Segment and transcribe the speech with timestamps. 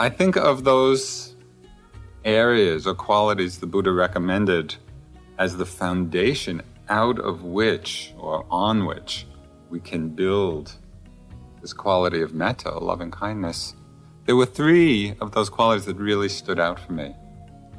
[0.00, 1.34] I think of those
[2.24, 4.76] areas or qualities the Buddha recommended
[5.38, 9.26] as the foundation out of which or on which
[9.70, 10.72] we can build
[11.60, 13.74] this quality of metta, loving kindness.
[14.26, 17.16] There were three of those qualities that really stood out for me,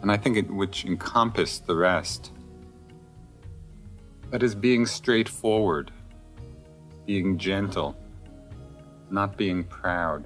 [0.01, 2.33] and I think it, which encompassed the rest.
[4.31, 5.89] That is being straightforward,
[7.05, 7.95] being gentle,
[9.09, 10.25] not being proud.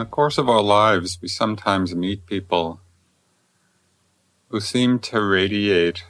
[0.00, 2.80] The course of our lives, we sometimes meet people
[4.48, 6.04] who seem to radiate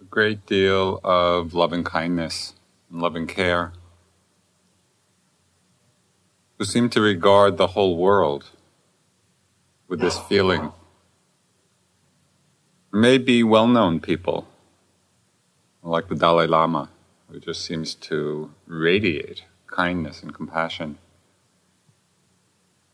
[0.00, 2.54] a great deal of loving kindness
[2.90, 3.72] and loving care,
[6.58, 8.50] who seem to regard the whole world
[9.88, 10.72] with this feeling.
[12.92, 14.48] Maybe well known people,
[15.82, 16.90] like the Dalai Lama,
[17.30, 20.98] who just seems to radiate kindness and compassion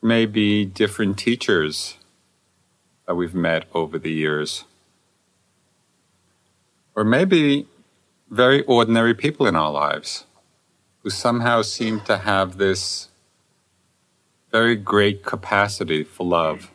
[0.03, 1.97] maybe different teachers
[3.07, 4.65] that we've met over the years.
[6.95, 7.67] Or maybe
[8.31, 10.25] very ordinary people in our lives
[11.03, 13.09] who somehow seem to have this
[14.51, 16.71] very great capacity for love.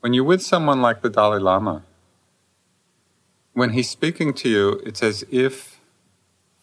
[0.00, 1.82] When you're with someone like the Dalai Lama,
[3.52, 5.80] when he's speaking to you, it's as if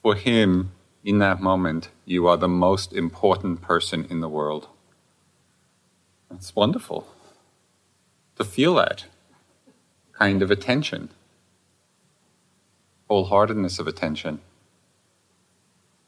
[0.02, 0.72] for him
[1.04, 4.68] in that moment, you are the most important person in the world.
[6.34, 7.08] It's wonderful
[8.38, 9.06] to feel that
[10.14, 11.10] kind of attention,
[13.10, 14.40] wholeheartedness of attention.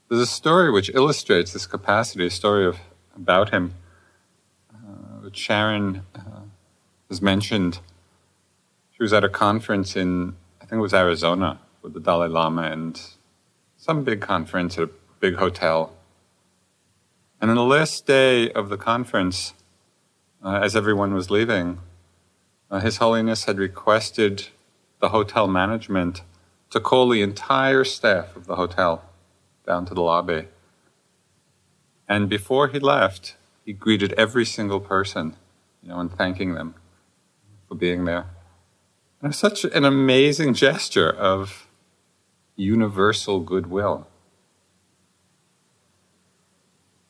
[0.07, 2.77] There's a story which illustrates this capacity, a story of,
[3.15, 3.73] about him,
[4.73, 6.41] uh, which Sharon uh,
[7.09, 7.79] has mentioned.
[8.95, 12.63] She was at a conference in, I think it was Arizona, with the Dalai Lama
[12.63, 12.99] and
[13.85, 15.93] some big conference at a big hotel.
[17.39, 19.53] And on the last day of the conference,
[20.43, 21.77] uh, as everyone was leaving,
[22.71, 24.47] uh, His Holiness had requested
[25.01, 26.23] the hotel management
[26.71, 29.03] to call the entire staff of the hotel
[29.67, 30.47] down to the lobby.
[32.09, 33.35] And before he left,
[33.65, 35.35] he greeted every single person,
[35.83, 36.73] you know, and thanking them
[37.67, 38.25] for being there.
[39.21, 41.64] And it was such an amazing gesture of
[42.55, 44.07] universal goodwill.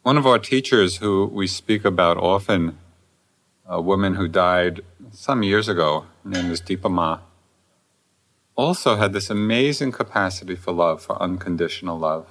[0.02, 2.78] One of our teachers, who we speak about often,
[3.68, 7.20] a woman who died some years ago, named is Dipa Ma,
[8.56, 12.28] also had this amazing capacity for love, for unconditional love.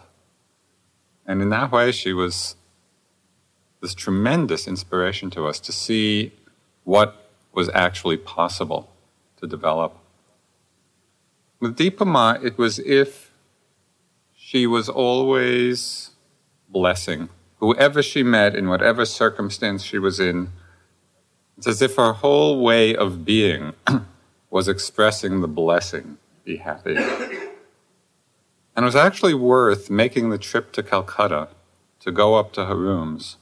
[1.27, 2.57] And in that way, she was
[3.81, 6.33] this tremendous inspiration to us to see
[6.85, 8.91] what was actually possible
[9.39, 9.99] to develop.
[11.65, 13.33] With Dipa Ma, it was if
[14.37, 16.11] she was always
[16.69, 20.53] blessing whoever she met in whatever circumstance she was in.
[21.57, 23.73] It's as if her whole way of being
[24.51, 26.97] was expressing the blessing, be happy.
[26.99, 27.47] And
[28.77, 31.49] it was actually worth making the trip to Calcutta
[32.01, 33.39] to go up to her rooms,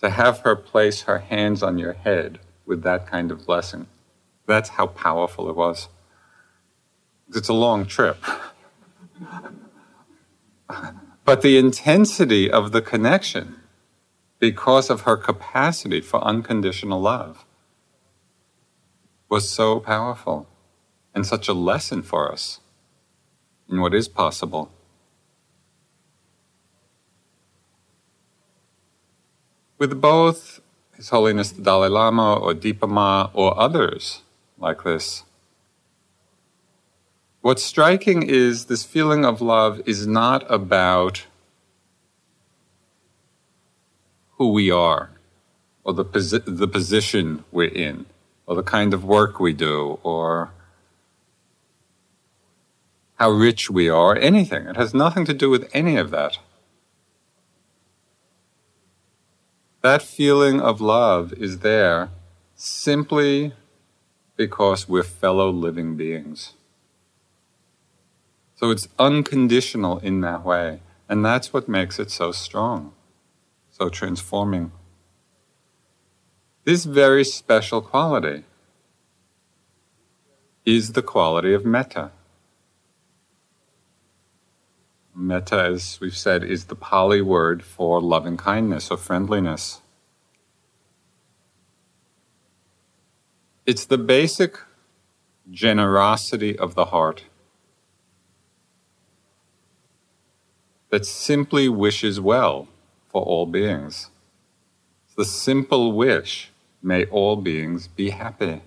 [0.00, 3.88] to have her place her hands on your head with that kind of blessing.
[4.46, 5.88] That's how powerful it was.
[7.34, 8.22] It's a long trip.
[11.24, 13.56] but the intensity of the connection,
[14.38, 17.44] because of her capacity for unconditional love,
[19.28, 20.46] was so powerful
[21.14, 22.60] and such a lesson for us
[23.68, 24.70] in what is possible.
[29.78, 30.60] With both
[30.94, 34.22] His Holiness the Dalai Lama or Dipa Ma or others
[34.58, 35.24] like this,
[37.46, 41.26] What's striking is this feeling of love is not about
[44.32, 45.10] who we are
[45.84, 48.06] or the, posi- the position we're in
[48.46, 50.50] or the kind of work we do or
[53.14, 54.66] how rich we are, anything.
[54.66, 56.40] It has nothing to do with any of that.
[59.82, 62.10] That feeling of love is there
[62.56, 63.52] simply
[64.34, 66.55] because we're fellow living beings.
[68.56, 70.80] So it's unconditional in that way.
[71.08, 72.94] And that's what makes it so strong,
[73.70, 74.72] so transforming.
[76.64, 78.42] This very special quality
[80.64, 82.10] is the quality of metta.
[85.14, 89.80] Metta, as we've said, is the Pali word for loving kindness or friendliness.
[93.64, 94.58] It's the basic
[95.50, 97.24] generosity of the heart
[100.96, 102.66] that simply wishes well
[103.10, 104.08] for all beings.
[105.14, 106.50] The simple wish,
[106.82, 108.62] may all beings be happy.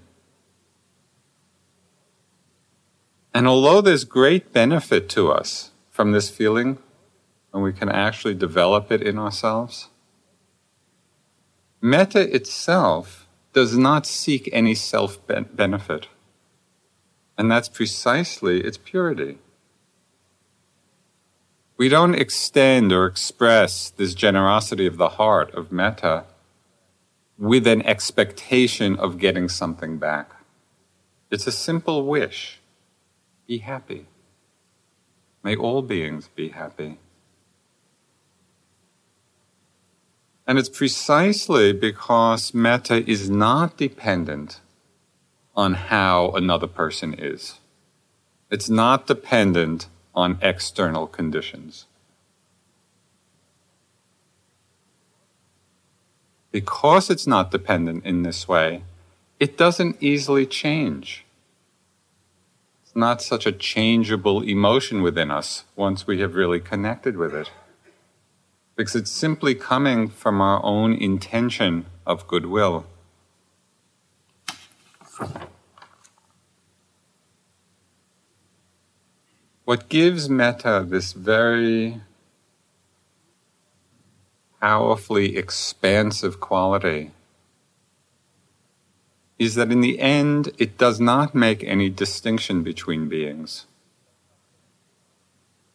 [3.34, 6.78] And although there's great benefit to us from this feeling,
[7.52, 9.88] and we can actually develop it in ourselves,
[11.82, 16.06] metta itself does not seek any self benefit.
[17.40, 19.40] And that's precisely its purity.
[21.80, 26.26] We don't extend or express this generosity of the heart of metta
[27.38, 30.30] with an expectation of getting something back.
[31.32, 32.60] It's a simple wish
[33.48, 34.08] be happy.
[35.42, 37.00] May all beings be happy.
[40.46, 44.60] And it's precisely because metta is not dependent
[45.56, 47.60] on how another person is.
[48.52, 51.86] It's not dependent on external conditions.
[56.52, 58.84] Because it's not dependent in this way,
[59.40, 61.24] it doesn't easily change.
[62.84, 67.52] It's not such a changeable emotion within us once we have really connected with it.
[68.76, 72.86] Because it's simply coming from our own intention of goodwill.
[79.70, 82.02] What gives metta this very
[84.60, 87.12] powerfully expansive quality
[89.38, 93.68] is that in the end, it does not make any distinction between beings.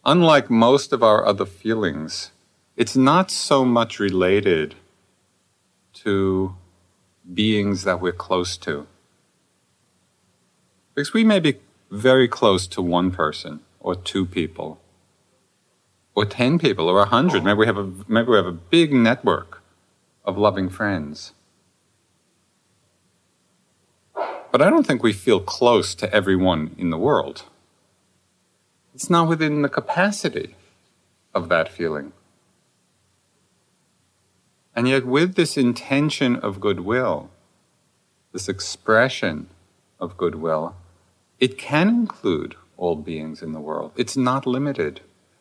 [0.04, 2.32] Unlike most of our other feelings,
[2.76, 4.74] it's not so much related
[6.02, 6.56] to
[7.32, 8.88] beings that we're close to.
[10.92, 11.60] Because we may be
[11.92, 14.80] very close to one person or two people
[16.14, 17.44] or 10 people or 100.
[17.44, 19.62] Maybe we have a, maybe we have a big network
[20.24, 21.32] of loving friends.
[24.50, 27.42] But I don't think we feel close to everyone in the world.
[28.94, 30.54] It's not within the capacity
[31.34, 32.12] of that feeling.
[34.74, 37.30] And yet, with this intention of goodwill,
[38.32, 39.48] this expression
[40.00, 40.74] of goodwill,
[41.38, 42.54] it can include
[42.84, 43.92] all beings in the world.
[43.96, 45.00] It's not limited.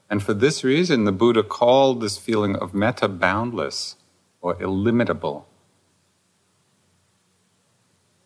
[0.09, 3.97] And for this reason, the Buddha called this feeling of metta boundless
[4.41, 5.47] or illimitable.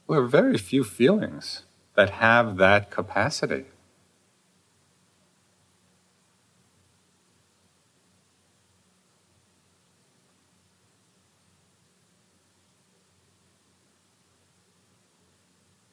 [0.07, 1.63] There are very few feelings
[1.95, 3.65] that have that capacity.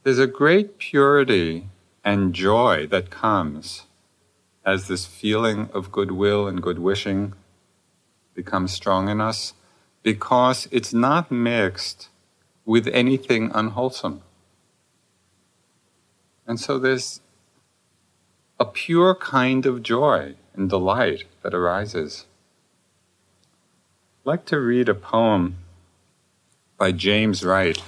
[0.03, 1.69] There's a great purity
[2.05, 3.87] and joy that comes
[4.65, 7.33] as this feeling of goodwill and good wishing
[8.35, 9.55] becomes strong in us
[10.03, 12.09] because it's not mixed
[12.65, 14.23] with anything unwholesome.
[16.47, 17.21] And so there's
[18.61, 22.27] a pure kind of joy and delight that arises.
[24.23, 25.57] I'd like to read a poem
[26.79, 27.83] by James Wright.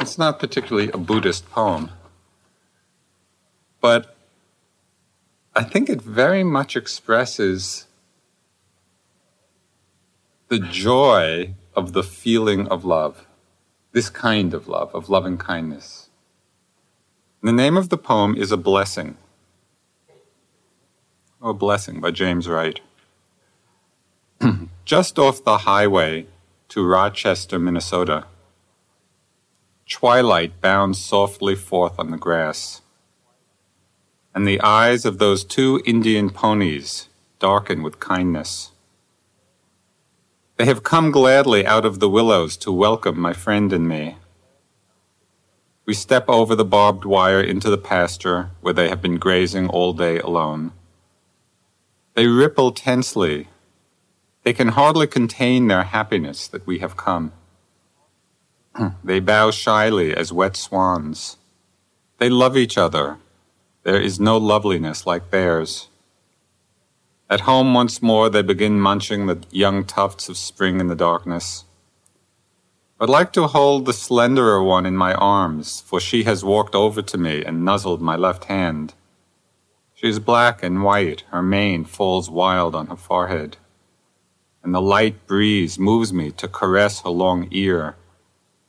[0.00, 1.90] It's not particularly a Buddhist poem,
[3.82, 4.16] but
[5.54, 7.86] I think it very much expresses
[10.48, 13.26] the joy of the feeling of love
[13.92, 16.08] this kind of love, of loving kindness.
[17.42, 19.16] The name of the poem is A Blessing.
[21.40, 22.80] Oh, a Blessing by James Wright.
[24.84, 26.26] Just off the highway
[26.68, 28.26] to Rochester, Minnesota,
[29.88, 32.80] twilight bounds softly forth on the grass,
[34.34, 37.08] and the eyes of those two Indian ponies
[37.38, 38.70] darken with kindness.
[40.56, 44.16] They have come gladly out of the willows to welcome my friend and me.
[45.84, 49.92] We step over the barbed wire into the pasture where they have been grazing all
[49.92, 50.72] day alone.
[52.14, 53.48] They ripple tensely,
[54.44, 57.32] They can hardly contain their happiness that we have come.
[59.04, 61.36] they bow shyly as wet swans.
[62.18, 63.18] They love each other.
[63.84, 65.88] There is no loveliness like theirs.
[67.28, 71.64] At home once more, they begin munching the young tufts of spring in the darkness.
[73.00, 77.02] I'd like to hold the slenderer one in my arms, for she has walked over
[77.02, 78.94] to me and nuzzled my left hand.
[79.94, 83.56] She is black and white, her mane falls wild on her forehead,
[84.62, 87.96] and the light breeze moves me to caress her long ear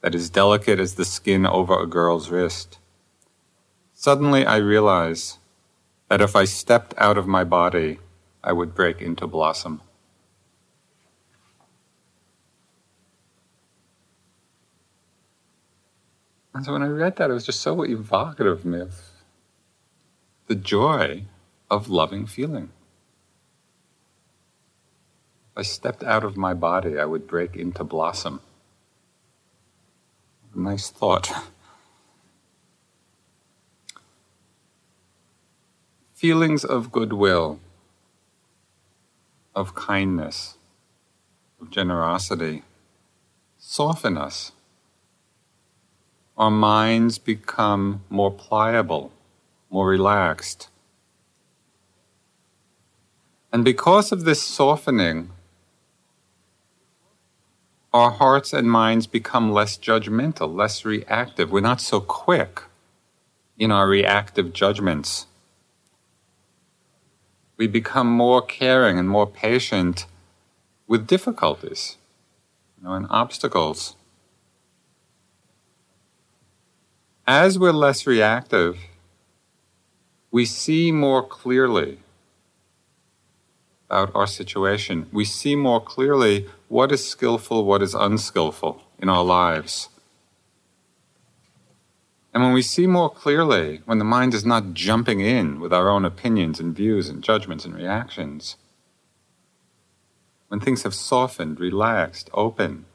[0.02, 2.80] that is delicate as the skin over a girl's wrist.
[3.94, 5.38] Suddenly I realize
[6.10, 8.00] that if I stepped out of my body,
[8.44, 9.82] I would break into blossom.
[16.54, 18.96] And so when I read that, it was just so evocative of me of
[20.48, 21.24] the joy
[21.72, 22.70] of loving feeling.
[25.52, 28.42] If I stepped out of my body, I would break into blossom.
[30.54, 31.32] Nice thought.
[36.24, 37.60] Feelings of goodwill
[39.54, 40.56] of kindness,
[41.60, 42.64] of generosity,
[43.58, 44.54] soften us.
[46.38, 49.12] Our minds become more pliable,
[49.70, 50.70] more relaxed.
[53.52, 55.30] And because of this softening,
[57.94, 61.52] our hearts and minds become less judgmental, less reactive.
[61.52, 62.62] We're not so quick
[63.58, 65.26] in our reactive judgments
[67.58, 70.06] we become more caring and more patient
[70.88, 71.98] with difficulties
[72.78, 73.96] you know, and obstacles.
[77.26, 78.78] As we're less reactive,
[80.32, 82.00] we see more clearly
[83.90, 85.08] about our situation.
[85.12, 89.90] We see more clearly what is skillful, what is unskillful in our lives.
[92.34, 95.88] And when we see more clearly, when the mind is not jumping in with our
[95.88, 98.58] own opinions and views and judgments and reactions,
[100.48, 102.86] when things have softened, relaxed, open,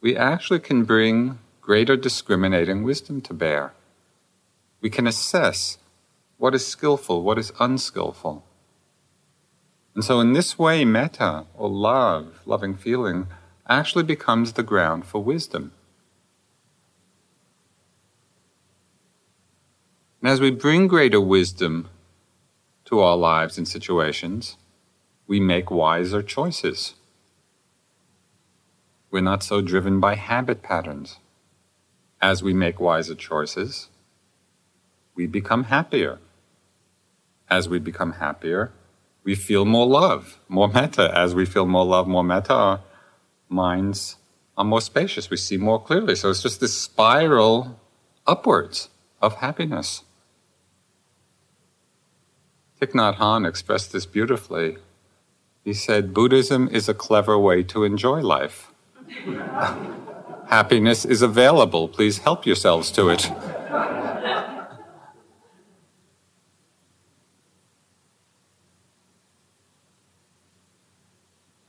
[0.00, 3.72] we actually can bring greater discriminating wisdom to bear.
[4.80, 5.78] We can assess
[6.38, 8.44] what is skillful, what is unskillful.
[9.94, 13.26] And so, in this way, metta, or love, loving feeling,
[13.68, 15.72] actually becomes the ground for wisdom.
[20.20, 21.88] And as we bring greater wisdom
[22.84, 24.56] to our lives and situations,
[25.26, 26.94] we make wiser choices.
[29.10, 31.18] We're not so driven by habit patterns.
[32.20, 33.88] As we make wiser choices,
[35.14, 36.18] we become happier.
[37.48, 38.72] As we become happier,
[39.24, 41.10] we feel more love, more metta.
[41.16, 42.80] As we feel more love, more metta, our
[43.48, 44.16] minds
[44.56, 45.30] are more spacious.
[45.30, 46.14] We see more clearly.
[46.14, 47.80] So it's just this spiral
[48.26, 50.02] upwards of happiness.
[52.80, 54.78] Thich Nhat Hanh expressed this beautifully.
[55.62, 58.72] He said, Buddhism is a clever way to enjoy life.
[60.48, 61.88] Happiness is available.
[61.88, 63.30] Please help yourselves to it.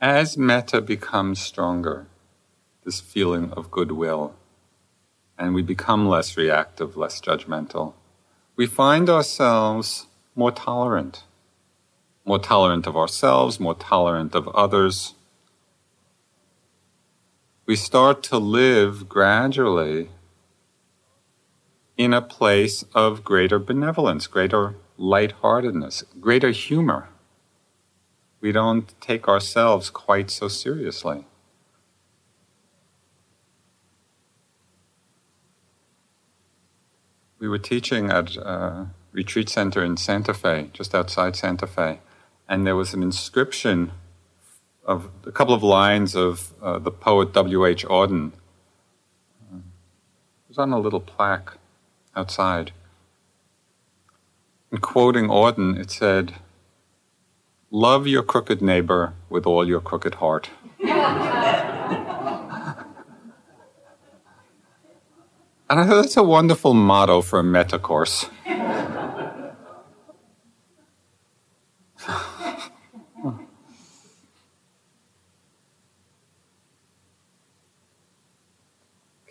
[0.00, 2.06] As metta becomes stronger,
[2.84, 4.34] this feeling of goodwill,
[5.38, 7.92] and we become less reactive, less judgmental,
[8.56, 11.24] we find ourselves more tolerant,
[12.24, 15.14] more tolerant of ourselves, more tolerant of others.
[17.66, 20.10] We start to live gradually
[21.96, 27.08] in a place of greater benevolence, greater lightheartedness, greater humor.
[28.40, 31.26] We don't take ourselves quite so seriously.
[37.38, 42.00] We were teaching at uh, retreat center in Santa Fe, just outside Santa Fe,
[42.48, 43.92] and there was an inscription
[44.84, 47.86] of a couple of lines of uh, the poet W.H.
[47.86, 48.32] Auden.
[49.52, 51.52] It was on a little plaque
[52.16, 52.72] outside.
[54.70, 56.34] And quoting Auden, it said,
[57.70, 60.50] Love your crooked neighbor with all your crooked heart.
[60.80, 60.90] and
[65.70, 68.26] I thought that's a wonderful motto for a metta course.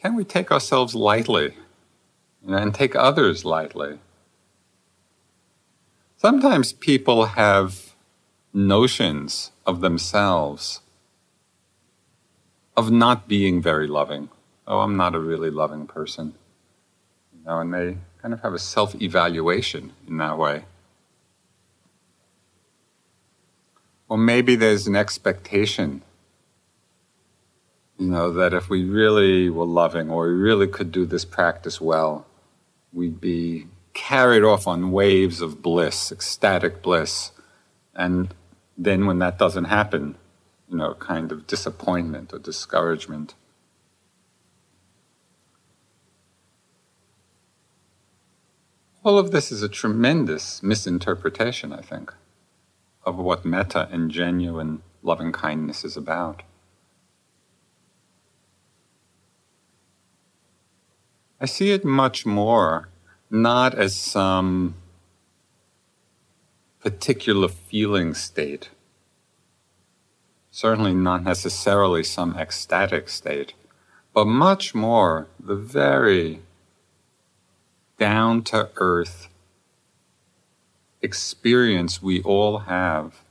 [0.01, 1.55] Can we take ourselves lightly
[2.47, 3.99] and take others lightly?
[6.17, 7.93] Sometimes people have
[8.53, 10.81] notions of themselves
[12.75, 14.29] of not being very loving.
[14.67, 16.33] Oh, I'm not a really loving person.
[17.33, 20.65] You know, and they kind of have a self evaluation in that way.
[24.09, 26.01] Or maybe there's an expectation,
[28.01, 31.79] you know, that if we really were loving or we really could do this practice
[31.79, 32.25] well,
[32.91, 37.31] we'd be carried off on waves of bliss, ecstatic bliss.
[37.93, 38.33] And
[38.75, 40.15] then when that doesn't happen,
[40.67, 43.35] you know, kind of disappointment or discouragement.
[49.03, 52.11] All of this is a tremendous misinterpretation, I think,
[53.05, 56.41] of what metta and genuine loving kindness is about.
[61.41, 62.87] I see it much more
[63.29, 64.75] not as some
[66.79, 68.69] particular feeling state
[70.51, 73.53] certainly not necessarily some ecstatic state,
[74.13, 76.41] but much more the very
[77.97, 79.29] down to earth
[81.01, 83.21] experience we all have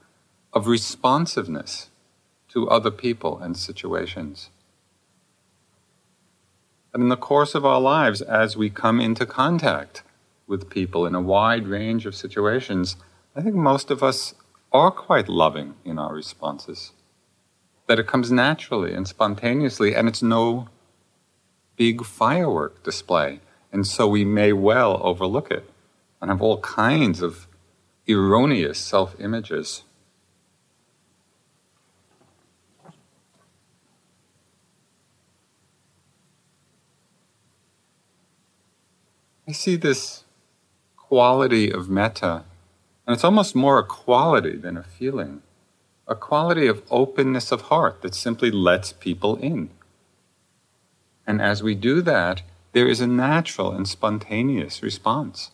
[0.52, 1.90] of responsiveness
[2.49, 4.49] to other people and situations.
[6.92, 10.02] And in the course of our lives, as we come into contact
[10.47, 12.97] with people in a wide range of situations,
[13.37, 14.35] I think most of us
[14.73, 16.92] are quite loving in our responses
[17.90, 20.68] that it comes naturally and spontaneously, and it's no
[21.75, 23.40] big firework display.
[23.73, 25.68] And so we may well overlook it
[26.23, 27.49] and have all kinds of
[28.09, 29.82] erroneous self images.
[39.50, 40.23] I see this
[40.97, 42.45] quality of metta,
[43.04, 45.42] and it's almost more a quality than a feeling
[46.07, 49.70] a quality of openness of heart that simply lets people in.
[51.27, 55.51] And as we do that, there is a natural and spontaneous response.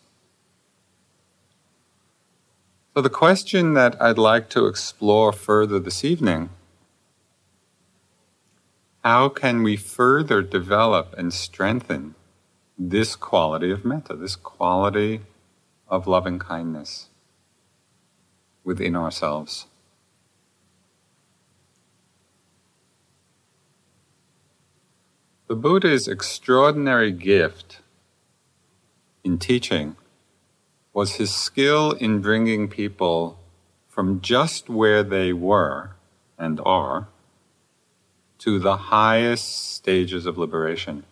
[2.92, 6.50] So, the question that I'd like to explore further this evening
[9.02, 12.14] how can we further develop and strengthen
[12.78, 15.20] this quality of metta, this quality
[15.88, 17.08] of loving kindness
[18.64, 19.66] within ourselves?
[25.48, 27.78] The Buddha's extraordinary gift
[29.22, 29.96] in teaching
[30.92, 33.38] was his skill in bringing people
[33.86, 35.90] from just where they were
[36.36, 37.08] and are
[38.38, 41.04] to the highest stages of liberation.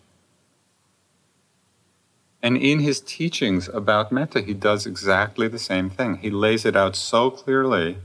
[2.45, 6.17] And in his teachings about metta, he does exactly the same thing.
[6.17, 7.97] He lays it out so clearly,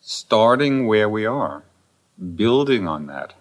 [0.00, 1.62] starting where we are,
[2.34, 3.34] building on that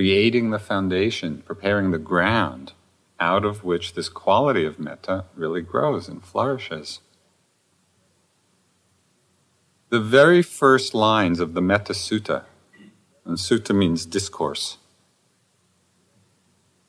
[0.00, 2.72] creating the foundation, preparing the ground
[3.18, 7.00] out of which this quality of metta really grows and flourishes.
[9.90, 12.44] The very first lines of the Metta Sutta,
[13.26, 14.78] and Sutta means discourse.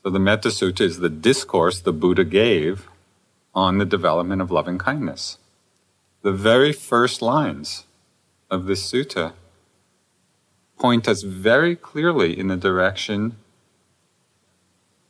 [0.02, 2.88] So the Metta Sutta is the discourse the Buddha gave
[3.54, 5.38] on the development of loving kindness.
[6.22, 7.84] The very first lines
[8.50, 9.32] of this sutta
[10.78, 13.36] point us very clearly in the direction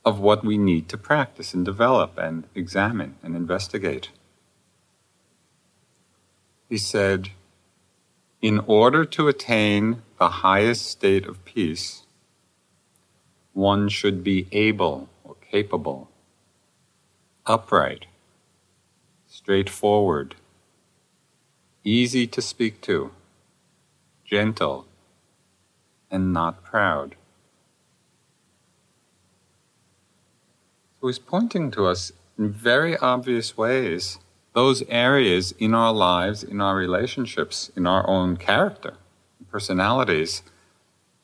[0.05, 4.11] of what we need to practice and develop and examine and investigate.
[6.68, 7.31] He said,
[8.42, 12.01] in order to attain the highest state of peace,
[13.52, 16.10] one should be able or capable,
[17.46, 18.06] upright,
[19.28, 20.34] straightforward,
[21.84, 23.10] easy to speak to,
[24.24, 24.86] gentle,
[26.10, 27.16] and not proud.
[31.00, 34.18] So he's pointing to us in very obvious ways
[34.52, 38.94] those areas in our lives, in our relationships, in our own character,
[39.50, 40.42] personalities,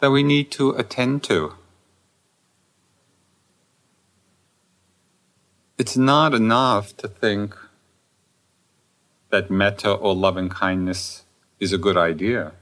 [0.01, 1.55] that we need to attend to.
[5.79, 7.57] It's not enough to think
[9.31, 11.23] that metta or loving kindness
[11.61, 12.53] is a good idea.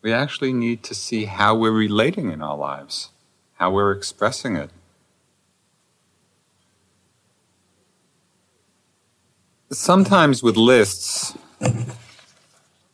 [0.00, 3.10] We actually need to see how we're relating in our lives,
[3.54, 4.70] how we're expressing it.
[9.72, 11.36] Sometimes with lists,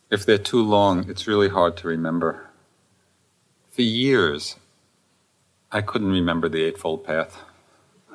[0.09, 2.49] if they're too long, it's really hard to remember.
[3.69, 4.55] For years,
[5.71, 7.43] I couldn't remember the Eightfold Path.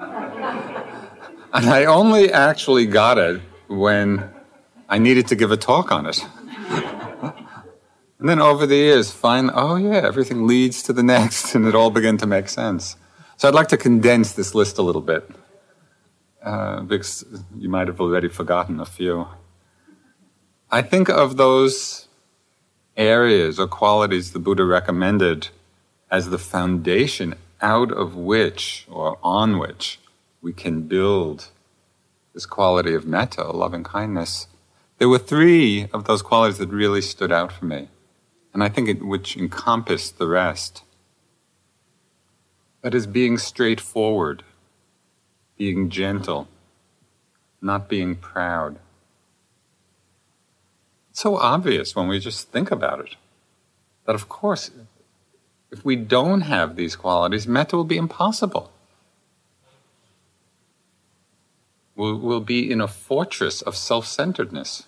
[1.53, 4.31] and I only actually got it when
[4.89, 6.25] I needed to give a talk on it.
[8.21, 11.75] And then over the years, find, oh yeah, everything leads to the next, and it
[11.75, 12.97] all began to make sense.
[13.39, 15.29] So I'd like to condense this list a little bit,
[16.45, 17.25] uh, because
[17.57, 19.27] you might have already forgotten a few.
[20.71, 22.09] I think of those
[22.95, 25.49] areas or qualities the Buddha recommended
[26.11, 29.99] as the foundation out of which or on which
[30.42, 31.48] we can build
[32.35, 34.46] this quality of metta, loving kindness.
[34.98, 37.88] There were three of those qualities that really stood out for me,
[38.53, 40.85] and I think it, which encompassed the rest.
[42.83, 44.42] That is being straightforward,
[45.59, 46.48] being gentle,
[47.61, 48.79] not being proud.
[51.11, 53.16] It's so obvious when we just think about it
[54.07, 54.70] that, of course,
[55.70, 58.72] if we don't have these qualities, metta will be impossible.
[62.01, 64.85] We'll, we'll be in a fortress of self centeredness.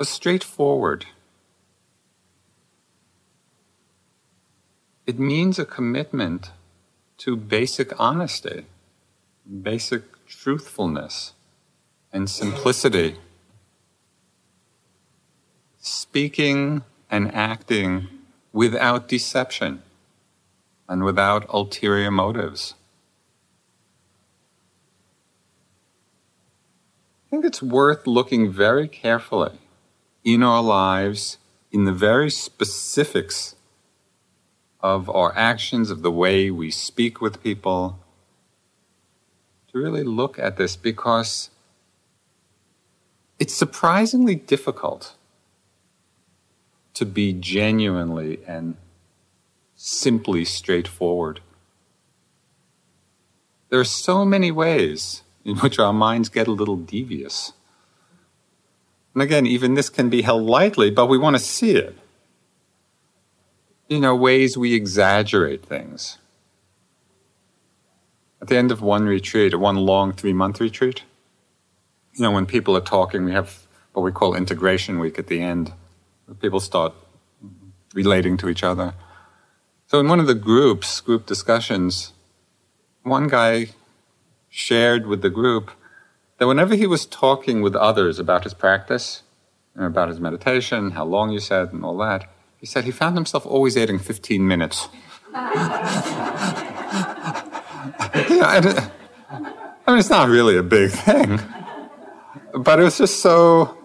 [0.00, 1.04] A straightforward.
[5.06, 6.50] It means a commitment
[7.18, 8.64] to basic honesty,
[9.70, 11.34] basic truthfulness,
[12.10, 13.16] and simplicity.
[15.76, 18.08] Speaking and acting
[18.50, 19.82] without deception
[20.88, 22.76] and without ulterior motives.
[27.36, 29.58] Think it's worth looking very carefully
[30.24, 31.36] in our lives,
[31.70, 33.56] in the very specifics
[34.80, 37.98] of our actions, of the way we speak with people,
[39.70, 41.50] to really look at this because
[43.38, 45.14] it's surprisingly difficult
[46.94, 48.78] to be genuinely and
[49.74, 51.40] simply straightforward.
[53.68, 57.52] There are so many ways in which our minds get a little devious.
[59.14, 61.96] And again, even this can be held lightly, but we want to see it.
[63.88, 66.18] You know, ways we exaggerate things.
[68.42, 71.04] At the end of one retreat, one long three month retreat,
[72.14, 75.40] you know, when people are talking, we have what we call integration week at the
[75.40, 75.72] end
[76.40, 76.92] people start
[77.94, 78.94] relating to each other.
[79.86, 82.12] So in one of the groups, group discussions,
[83.02, 83.68] one guy
[84.56, 85.70] shared with the group
[86.38, 89.22] that whenever he was talking with others about his practice,
[89.74, 93.14] and about his meditation, how long you said, and all that, he said he found
[93.16, 94.88] himself always adding 15 minutes.
[95.34, 95.36] it,
[99.84, 101.38] I mean, it's not really a big thing,
[102.54, 103.76] but it was just so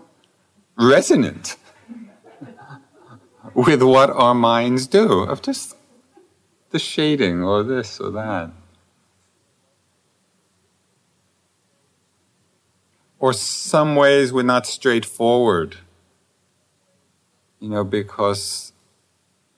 [0.78, 1.58] resonant
[3.54, 5.76] with what our minds do, of just
[6.70, 8.52] the shading or this or that.
[13.22, 15.78] Or some ways we're not straightforward,
[17.60, 18.74] you know, because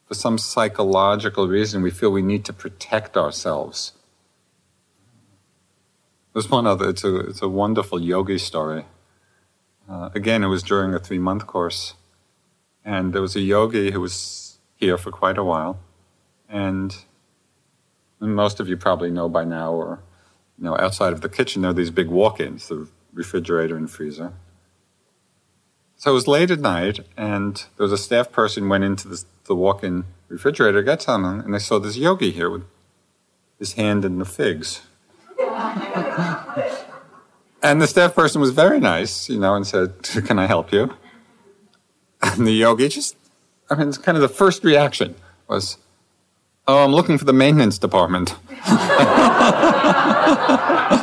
[0.06, 3.94] for some psychological reason we feel we need to protect ourselves.
[6.34, 8.84] There's one other, it's a, it's a wonderful yogi story.
[9.90, 11.94] Uh, again, it was during a three month course
[12.84, 15.80] and there was a yogi who was here for quite a while.
[16.50, 16.94] And
[18.20, 20.02] most of you probably know by now, or
[20.58, 22.68] you know, outside of the kitchen, there are these big walk-ins,
[23.14, 24.34] refrigerator and freezer.
[25.96, 29.24] So it was late at night, and there was a staff person went into the,
[29.46, 32.64] the walk-in refrigerator, got something, and they saw this yogi here with
[33.60, 34.82] his hand in the figs.
[37.64, 40.94] and the staff person was very nice, you know, and said, "Can I help you?"
[42.22, 43.16] And the yogi just,
[43.70, 45.16] I mean, it's kind of the first reaction
[45.48, 45.78] was,
[46.68, 48.36] oh, I'm looking for the maintenance department.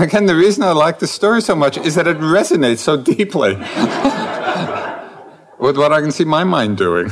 [0.00, 2.96] and again, the reason I like the story so much is that it resonates so
[2.96, 3.54] deeply
[5.58, 7.10] with what I can see my mind doing.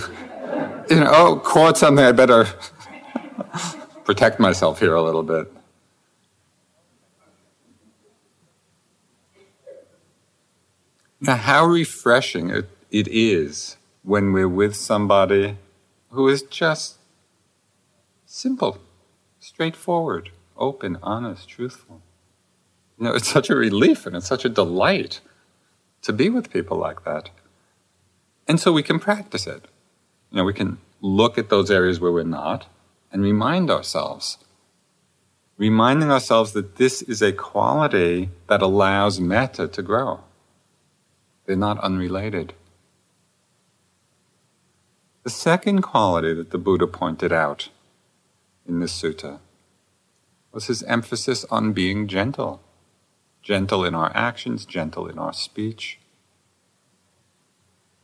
[0.89, 2.47] You know, oh, caught something, I better
[4.07, 5.53] protect myself here a little bit.
[11.21, 15.59] Now, how refreshing it, it is when we're with somebody
[16.09, 16.97] who is just
[18.25, 18.79] simple,
[19.41, 22.01] straightforward, open, honest, truthful.
[22.99, 25.21] You know, it's such a relief and it's such a delight
[26.03, 27.31] to be with people like that.
[28.47, 29.67] And so we can practice it.
[30.31, 32.67] You know, we can look at those areas where we're not
[33.13, 34.39] and remind ourselves.
[35.57, 40.21] Reminding ourselves that this is a quality that allows metta to grow.
[41.47, 42.53] They're not unrelated.
[45.25, 47.71] The second quality that the Buddha pointed out
[48.67, 49.41] in this sutta
[50.53, 52.63] was his emphasis on being gentle.
[53.49, 55.99] Gentle in our actions, gentle in our speech.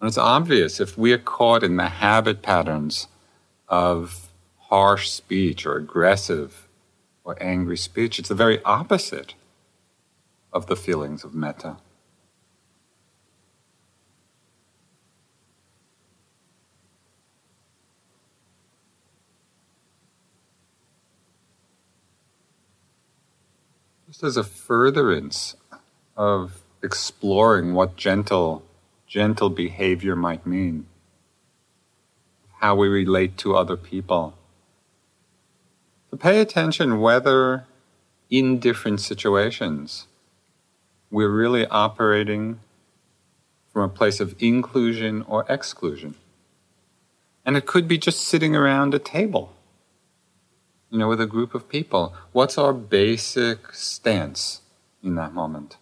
[0.01, 3.09] And it's obvious if we are caught in the habit patterns
[3.69, 6.67] of harsh speech or aggressive
[7.25, 9.35] or angry speech, it's the very opposite
[10.51, 11.77] of the feelings of metta.
[24.25, 25.57] As a furtherance
[26.17, 28.63] of exploring what gentle,
[29.07, 30.87] gentle behavior might mean,
[32.61, 34.35] how we relate to other people.
[36.11, 37.67] To pay attention whether
[38.31, 40.07] in different situations
[41.15, 42.59] we're really operating
[43.73, 46.17] from a place of inclusion or exclusion.
[47.47, 49.54] And it could be just sitting around a table,
[50.90, 52.14] you know, with a group of people.
[52.33, 54.61] What's our basic stance
[55.03, 55.77] in that moment?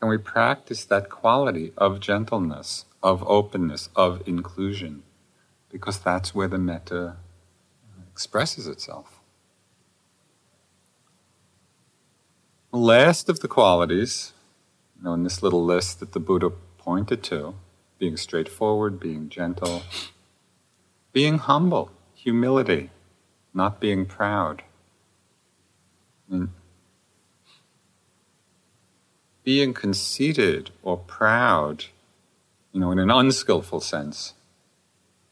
[0.00, 5.02] Can we practice that quality of gentleness, of openness, of inclusion?
[5.70, 7.16] Because that's where the metta
[8.12, 9.18] expresses itself.
[12.72, 14.32] last of the qualities,
[14.96, 17.54] you know, in this little list that the Buddha pointed to,
[17.98, 19.82] being straightforward, being gentle,
[21.12, 22.90] being humble, humility,
[23.52, 24.62] not being proud.
[26.30, 26.50] And
[29.42, 31.86] being conceited or proud,
[32.72, 34.34] you know, in an unskillful sense,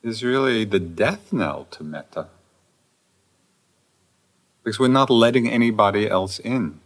[0.02, 2.28] is really the death knell to metta.
[4.62, 6.80] Because we're not letting anybody else in.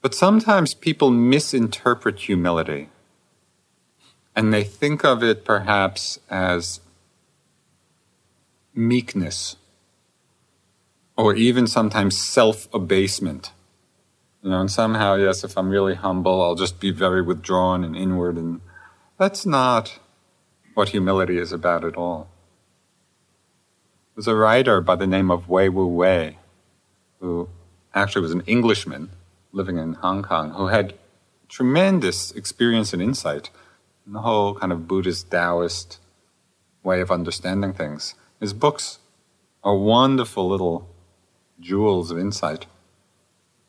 [0.00, 2.88] But sometimes people misinterpret humility
[4.34, 6.80] and they think of it perhaps as
[8.74, 9.56] meekness
[11.16, 13.52] or even sometimes self abasement.
[14.42, 17.96] You know, and somehow, yes, if I'm really humble, I'll just be very withdrawn and
[17.96, 18.36] inward.
[18.36, 18.60] And
[19.18, 19.98] that's not
[20.74, 22.28] what humility is about at all.
[24.14, 26.38] There's a writer by the name of Wei Wu Wei,
[27.20, 27.48] who
[27.94, 29.10] actually was an Englishman
[29.52, 30.94] living in Hong Kong who had
[31.48, 33.50] tremendous experience and insight
[34.08, 35.98] in the whole kind of Buddhist Taoist
[36.82, 38.14] way of understanding things.
[38.40, 39.00] His books
[39.62, 40.88] are wonderful little
[41.60, 42.64] jewels of insight.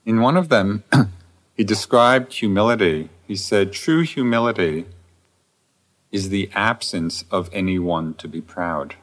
[0.06, 0.86] In one of them,
[1.58, 3.10] he described humility.
[3.28, 4.86] He said, True humility
[6.10, 8.96] is the absence of anyone to be proud.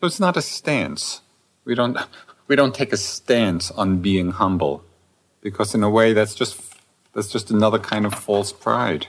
[0.00, 1.20] So it's not a stance.
[1.64, 1.96] We don't,
[2.48, 4.82] we don't take a stance on being humble
[5.42, 6.56] because in a way that's just
[7.16, 9.06] that's just another kind of false pride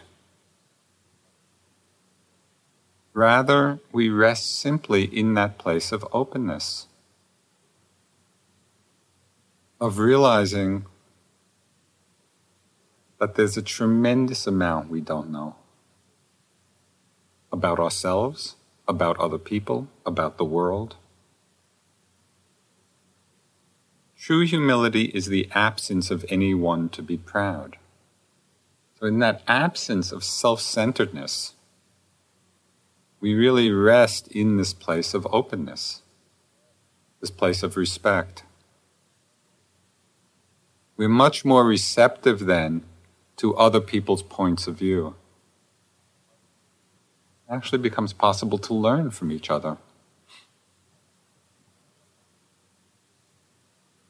[3.14, 6.88] rather we rest simply in that place of openness
[9.82, 10.86] of realizing
[13.20, 15.54] that there's a tremendous amount we don't know
[17.52, 18.56] about ourselves
[18.88, 20.96] about other people about the world
[24.20, 27.78] True humility is the absence of any one to be proud.
[29.00, 31.54] So, in that absence of self centeredness,
[33.20, 36.02] we really rest in this place of openness,
[37.22, 38.44] this place of respect.
[40.96, 42.84] We're much more receptive then
[43.36, 45.16] to other people's points of view.
[47.48, 49.78] It actually becomes possible to learn from each other.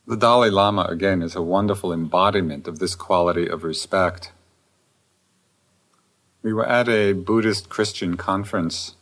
[0.08, 4.32] The Dalai Lama, again, is a wonderful embodiment of this quality of respect.
[6.48, 8.96] We were at a Buddhist Christian conference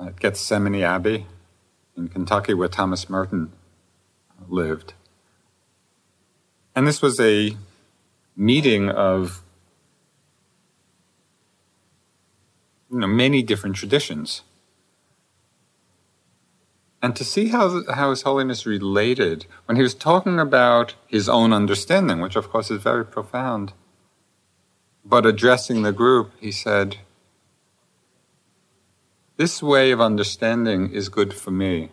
[0.00, 1.26] at Gethsemani Abbey
[1.96, 3.50] in Kentucky, where Thomas Merton
[4.48, 4.94] lived.
[6.76, 7.56] And this was a
[8.36, 9.42] meeting of
[12.88, 14.42] you know, many different traditions.
[17.02, 21.52] And to see how, how His Holiness related when he was talking about his own
[21.52, 23.72] understanding, which of course is very profound,
[25.04, 26.98] but addressing the group, he said,
[29.36, 31.90] This way of understanding is good for me.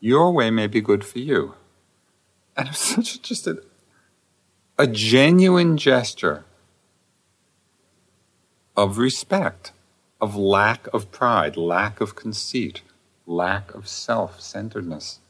[0.00, 1.54] Your way may be good for you.
[2.56, 3.62] And it was such just a,
[4.78, 6.44] a genuine gesture
[8.76, 9.72] of respect,
[10.20, 12.82] of lack of pride, lack of conceit
[13.26, 15.20] lack of self centeredness.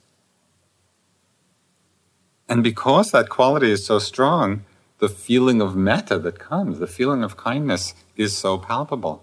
[2.49, 4.65] And because that quality is so strong,
[4.99, 9.23] the feeling of metta that comes, the feeling of kindness, is so palpable.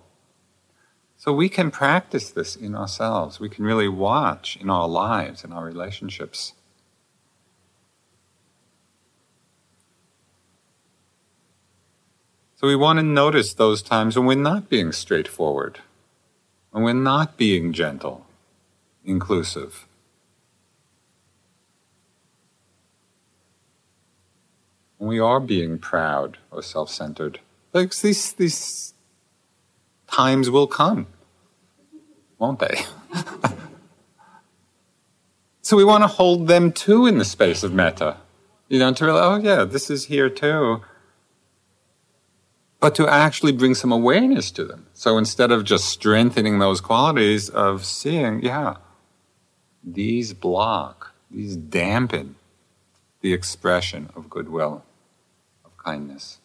[1.17, 3.39] So we can practice this in ourselves.
[3.39, 6.53] We can really watch in our lives, in our relationships.
[12.55, 15.79] So we want to notice those times when we're not being straightforward,
[16.71, 18.25] when we're not being gentle,
[19.03, 19.85] inclusive.
[25.03, 27.41] When we are being proud or self centered.
[27.73, 28.93] Like these, these
[30.07, 31.07] times will come,
[32.39, 32.85] won't they?
[35.61, 38.15] so we want to hold them too in the space of metta,
[38.69, 40.79] You know, to realize, oh yeah, this is here too.
[42.79, 44.85] But to actually bring some awareness to them.
[44.93, 48.77] So instead of just strengthening those qualities of seeing, yeah,
[49.83, 52.35] these block, these dampen
[53.19, 54.85] the expression of goodwill,
[55.83, 56.39] kindness.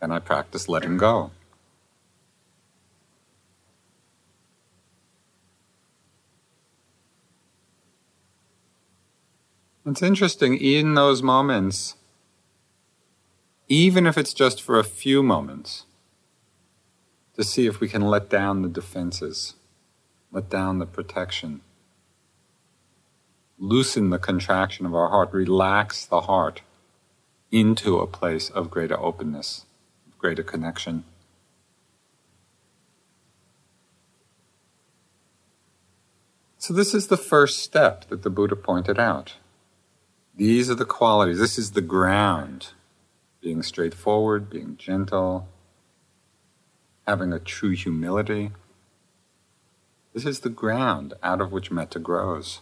[0.00, 1.30] Can I practice letting go?
[9.86, 11.96] It's interesting, in those moments,
[13.68, 15.84] even if it's just for a few moments,
[17.34, 19.54] to see if we can let down the defenses,
[20.30, 21.62] let down the protection,
[23.58, 26.62] loosen the contraction of our heart, relax the heart
[27.50, 29.66] into a place of greater openness,
[30.18, 31.04] greater connection.
[36.58, 39.36] So, this is the first step that the Buddha pointed out.
[40.36, 41.38] These are the qualities.
[41.38, 42.68] This is the ground.
[43.40, 45.48] Being straightforward, being gentle,
[47.06, 48.52] having a true humility.
[50.12, 52.60] This is the ground out of which metta grows.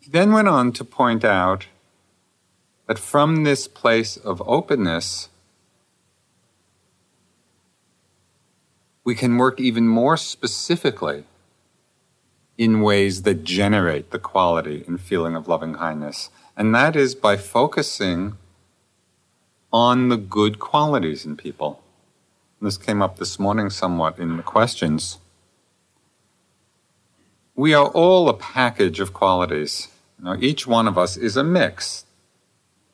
[0.00, 1.66] He then went on to point out
[2.86, 5.28] that from this place of openness,
[9.04, 11.24] we can work even more specifically
[12.56, 16.30] in ways that generate the quality and feeling of loving kindness.
[16.56, 18.36] And that is by focusing
[19.72, 21.82] on the good qualities in people.
[22.60, 25.18] This came up this morning somewhat in the questions.
[27.58, 29.88] We are all a package of qualities.
[30.20, 32.04] Know, each one of us is a mix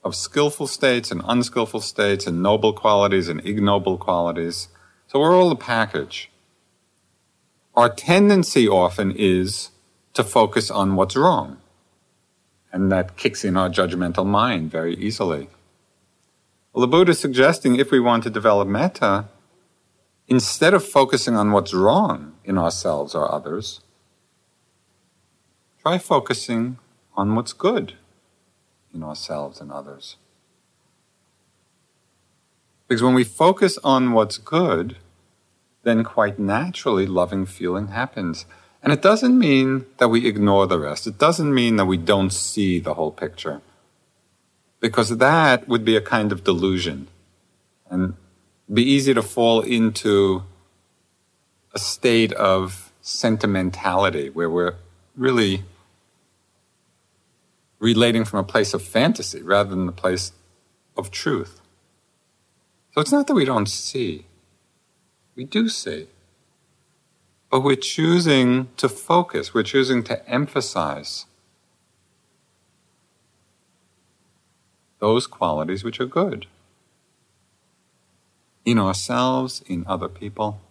[0.03, 4.69] of skillful states and unskillful states and noble qualities and ignoble qualities.
[5.07, 6.31] So we're all a package
[7.77, 9.71] our tendency often is
[10.15, 11.59] to focus on what's wrong.
[12.73, 15.49] And that kicks in our judgmental mind very easily.
[16.73, 19.27] Well, the Buddha is suggesting if we want to develop metta,
[20.27, 23.81] instead of focusing on what's wrong in ourselves or others,
[25.85, 26.79] try focusing
[27.15, 27.93] on what's good
[28.95, 30.17] in ourselves and others.
[32.89, 34.97] Because when we focus on what's good,
[35.83, 38.47] then quite naturally loving feeling happens.
[38.83, 41.07] And it doesn't mean that we ignore the rest.
[41.07, 43.61] It doesn't mean that we don't see the whole picture.
[44.81, 47.09] Because that would be a kind of delusion
[47.91, 48.15] and
[48.73, 50.45] be easy to fall into
[51.75, 54.77] a state of sentimentality where we're
[55.15, 55.63] really
[57.85, 60.33] relating from a place of fantasy rather than the place
[60.97, 61.61] of truth.
[62.93, 64.25] So it's not that we don't see,
[65.37, 66.09] we do see.
[67.51, 71.27] But we're choosing to focus, we're choosing to emphasize
[74.99, 76.47] those qualities which are good
[78.65, 80.64] in ourselves, in other people.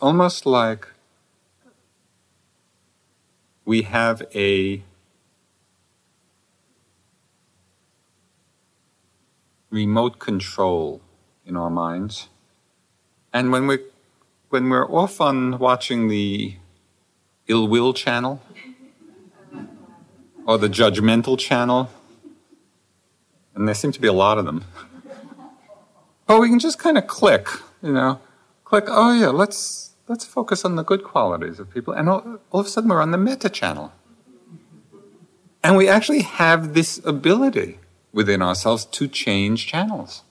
[0.00, 0.88] Almost like
[3.66, 4.82] we have a
[9.70, 11.02] remote control
[11.44, 12.28] in our minds.
[13.32, 13.82] And when we're,
[14.48, 16.54] when we're off on watching the
[17.46, 18.40] ill will channel
[20.46, 21.90] or the judgmental channel,
[23.54, 24.64] and there seem to be a lot of them,
[26.26, 27.48] but we can just kind of click,
[27.82, 28.18] you know,
[28.64, 31.94] click, oh yeah, let's, let's focus on the good qualities of people.
[31.94, 33.92] And all, all of a sudden we're on the metta channel.
[35.62, 37.78] And we actually have this ability
[38.12, 40.24] within ourselves to change channels.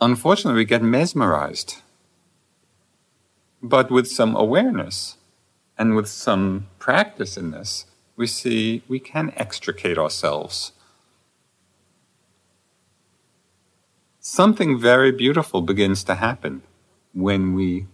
[0.00, 1.76] Unfortunately, we get mesmerized.
[3.62, 5.16] But with some awareness
[5.78, 10.72] and with some practice in this, we see we can extricate ourselves.
[14.18, 16.62] Something very beautiful begins to happen
[17.12, 17.86] when we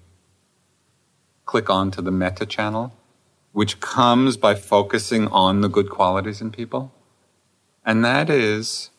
[1.44, 2.92] click onto the metta channel,
[3.52, 6.92] which comes by focusing on the good qualities in people.
[7.84, 8.90] And that is,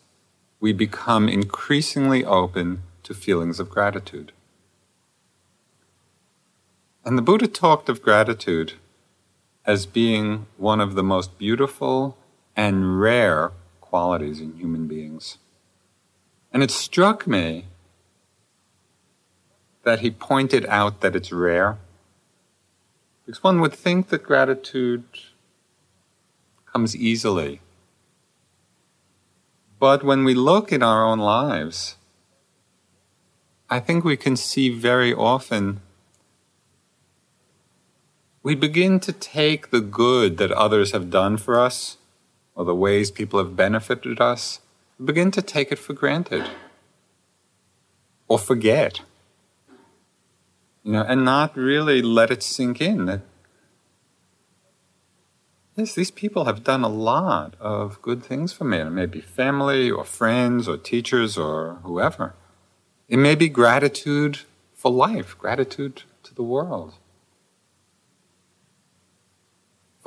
[0.59, 4.32] we become increasingly open to feelings of gratitude.
[7.05, 8.74] And the Buddha talked of gratitude
[9.65, 12.18] as being one of the most beautiful
[12.55, 13.51] and rare
[13.82, 15.38] qualities in human beings.
[16.51, 17.65] And it struck me
[19.88, 21.77] that he pointed out that it's rare.
[23.25, 25.05] Because one would think that gratitude
[26.65, 27.61] comes easily.
[29.79, 31.95] But when we look in our own lives,
[33.69, 35.79] I think we can see very often
[38.43, 41.95] we begin to take the good that others have done for us
[42.55, 44.59] or the ways people have benefited us,
[45.01, 46.45] begin to take it for granted
[48.27, 48.99] or forget.
[50.88, 53.19] You know, and not really let it sink in that
[55.75, 58.77] yes, these people have done a lot of good things for me.
[58.77, 62.35] It may be family or friends or teachers or whoever.
[63.09, 64.39] It may be gratitude
[64.73, 66.93] for life, gratitude to the world.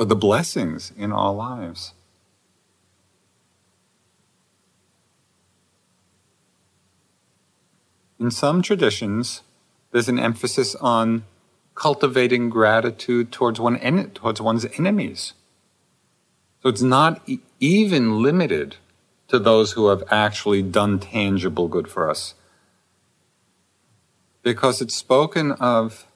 [0.01, 1.93] for the blessings in our lives.
[8.19, 9.43] In some traditions,
[9.93, 11.25] there's an emphasis on
[11.75, 15.33] cultivating gratitude towards, one en- towards one's enemies.
[16.63, 18.77] So it's not e- even limited
[19.29, 22.35] to those who have actually done tangible good for us.
[24.43, 26.07] Because it's spoken of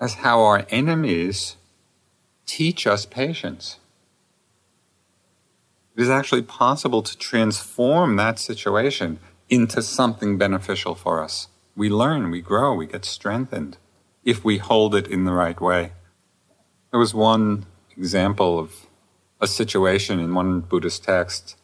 [0.00, 1.56] as how our enemies
[2.46, 3.78] teach us patience.
[5.96, 9.18] It is actually possible to transform that situation
[9.48, 11.48] into something beneficial for us.
[11.76, 13.78] We learn, we grow, we get strengthened
[14.24, 15.92] if we hold it in the right way.
[16.90, 18.86] There was one example of
[19.40, 21.56] a situation in one Buddhist text.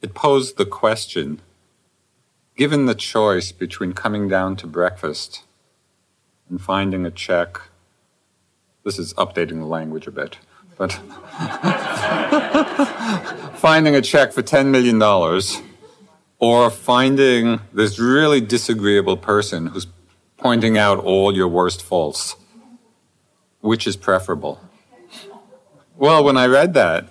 [0.00, 1.40] It posed the question
[2.56, 5.44] given the choice between coming down to breakfast
[6.48, 7.60] and finding a check,
[8.84, 10.38] this is updating the language a bit,
[10.76, 10.92] but
[13.56, 15.00] finding a check for $10 million
[16.38, 19.86] or finding this really disagreeable person who's
[20.36, 22.36] pointing out all your worst faults,
[23.60, 24.60] which is preferable?
[25.96, 27.08] Well, when I read that,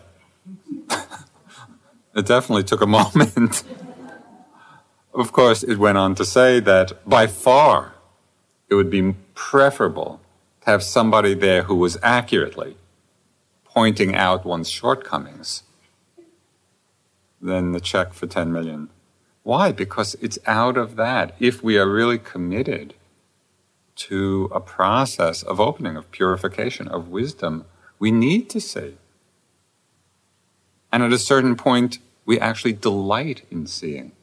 [2.16, 3.64] it definitely took a moment.
[5.14, 7.94] Of course, it went on to say that by far
[8.70, 10.20] it would be preferable
[10.62, 12.76] to have somebody there who was accurately
[13.76, 15.64] pointing out one's shortcomings
[17.42, 18.90] than the check for 10 million.
[19.44, 19.72] Why?
[19.72, 21.36] Because it's out of that.
[21.40, 22.94] If we are really committed
[23.98, 27.66] to a process of opening, of purification, of wisdom,
[28.00, 28.96] we need to see.
[30.92, 34.14] And at a certain point, we actually delight in seeing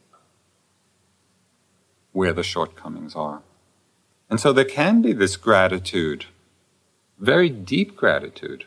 [2.12, 3.42] where the shortcomings are.
[4.30, 6.26] And so there can be this gratitude,
[7.18, 8.64] very deep gratitude,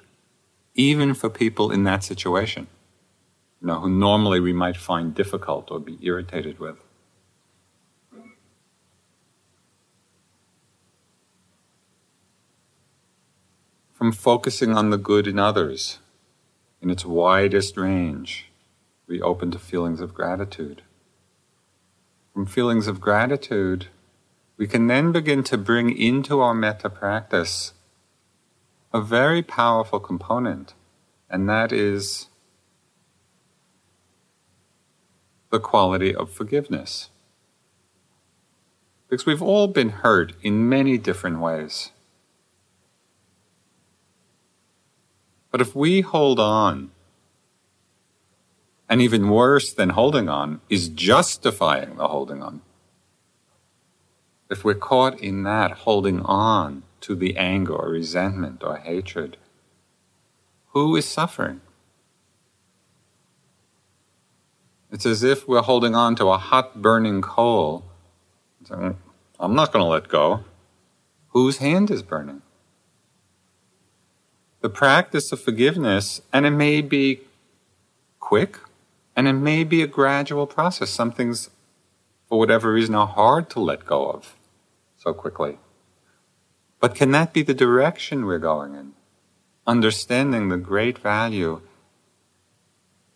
[0.76, 2.68] even for people in that situation,
[3.62, 6.78] you know, who normally we might find difficult or be irritated with.
[13.94, 16.00] From focusing on the good in others
[16.82, 18.52] in its widest range,
[19.08, 20.84] we open to feelings of gratitude
[22.36, 23.88] from feelings of gratitude,
[24.58, 27.72] we can then begin to bring into our metta practice
[28.96, 30.74] a very powerful component,
[31.30, 32.30] and that is
[35.52, 37.10] the quality of forgiveness.
[39.10, 41.92] Because we've all been hurt in many different ways.
[45.52, 46.92] But if we hold on
[48.88, 52.62] and even worse than holding on is justifying the holding on.
[54.50, 59.38] If we're caught in that holding on to the anger or resentment or hatred,
[60.70, 61.62] who is suffering?
[64.92, 67.86] It's as if we're holding on to a hot burning coal.
[68.72, 70.46] I'm not going to let go.
[71.30, 72.42] Whose hand is burning?
[74.62, 77.22] The practice of forgiveness, and it may be
[78.20, 78.58] quick
[79.16, 80.90] and it may be a gradual process.
[80.90, 81.52] Some things,
[82.28, 84.36] for whatever reason, are hard to let go of
[84.98, 85.60] so quickly.
[86.86, 88.94] But can that be the direction we're going in?
[89.66, 91.62] Understanding the great value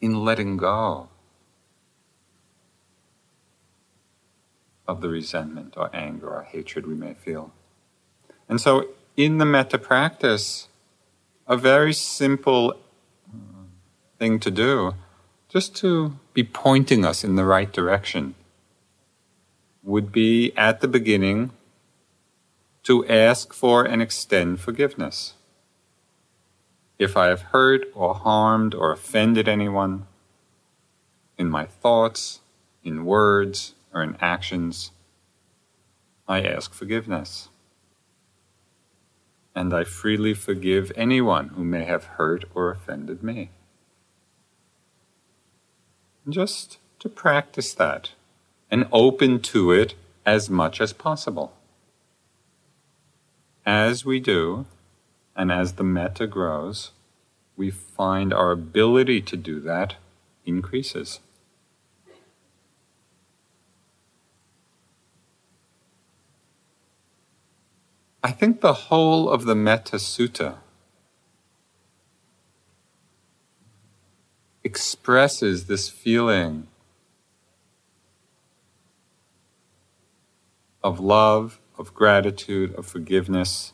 [0.02, 1.10] in letting go
[4.88, 7.52] of the resentment or anger or hatred we may feel.
[8.50, 10.68] And so, in the metta practice,
[11.46, 13.66] a very simple uh,
[14.18, 14.96] thing to do,
[15.48, 18.34] just to be pointing us in the right direction,
[19.84, 21.52] would be at the beginning
[22.90, 25.36] to ask for and extend forgiveness.
[26.98, 30.08] If I have hurt or harmed or offended anyone
[31.38, 32.40] in my thoughts,
[32.84, 34.90] in words, or in actions,
[36.28, 37.50] I ask forgiveness.
[39.54, 43.52] And I freely forgive anyone who may have hurt or offended me.
[46.28, 48.14] Just to practice that
[48.72, 49.94] and open to it
[50.26, 51.54] as much as possible.
[53.70, 54.66] As we do,
[55.36, 56.90] and as the metta grows,
[57.56, 59.98] we find our ability to do that
[60.44, 61.20] increases.
[68.24, 70.56] I think the whole of the Metta Sutta
[74.64, 76.66] expresses this feeling
[80.84, 83.74] of love, of gratitude, of forgiveness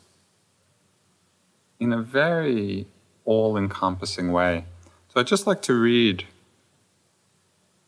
[1.78, 2.86] in a very
[3.26, 4.64] all encompassing way.
[5.08, 6.24] So I'd just like to read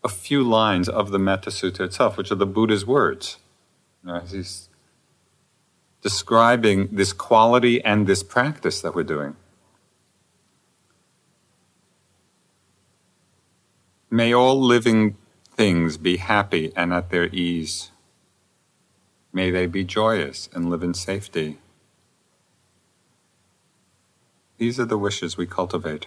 [0.04, 3.38] a few lines of the Metta Sutta itself, which are the Buddha's words.
[4.02, 4.68] Know, he's
[6.02, 9.36] describing this quality and this practice that we're doing.
[14.10, 15.16] May all living
[15.54, 17.90] things be happy and at their ease.
[19.32, 21.58] May they be joyous and live in safety.
[24.56, 26.06] These are the wishes we cultivate.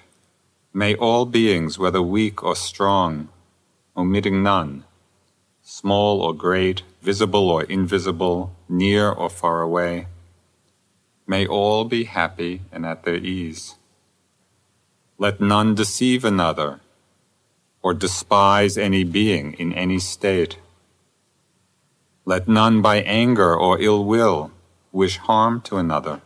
[0.74, 3.30] May all beings, whether weak or strong,
[3.95, 4.84] omitting none,
[5.61, 10.07] small or great, visible or invisible, near or far away.
[11.28, 13.76] May all be happy and at their ease.
[15.17, 16.80] Let none deceive another
[17.82, 20.57] or despise any being in any state.
[22.26, 24.51] Let none by anger or ill will
[24.91, 26.22] wish harm to another.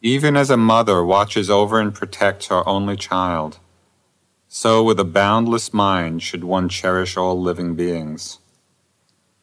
[0.00, 3.58] Even as a mother watches over and protects her only child,
[4.52, 8.40] so, with a boundless mind, should one cherish all living beings,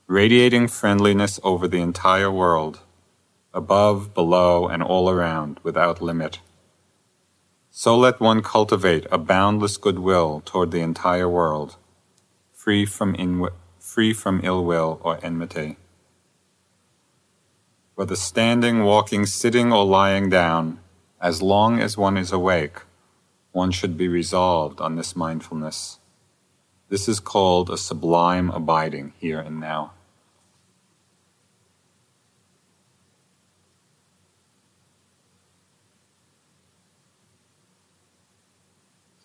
[0.05, 2.81] radiating friendliness over the entire world,
[3.53, 6.41] above, below, and all around, without limit.
[7.71, 11.77] So let one cultivate a boundless goodwill toward the entire world,
[12.51, 13.47] free from, in,
[13.97, 15.75] free from ill will or enmity.
[17.95, 20.81] Whether standing, walking, sitting, or lying down,
[21.19, 22.81] as long as one is awake,
[23.53, 25.97] one should be resolved on this mindfulness.
[26.89, 29.93] This is called a sublime abiding here and now.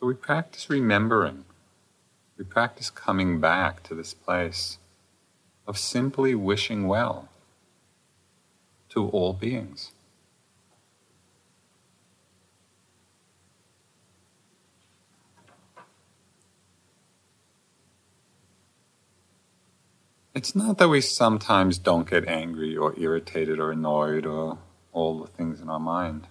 [0.00, 1.41] So we practice remembering.
[2.38, 4.78] We practice coming back to this place
[5.66, 7.28] of simply wishing well
[8.90, 9.92] to all beings.
[20.34, 24.58] It's not that we sometimes don't get angry or irritated or annoyed or
[24.92, 26.26] all the things in our mind.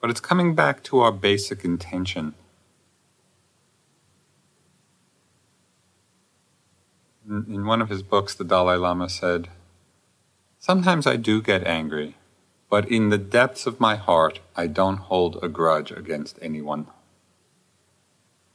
[0.00, 2.34] But it's coming back to our basic intention.
[7.28, 9.48] In one of his books, the Dalai Lama said,
[10.60, 12.14] Sometimes I do get angry,
[12.70, 16.86] but in the depths of my heart, I don't hold a grudge against anyone.